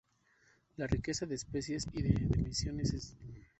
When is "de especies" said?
1.27-1.85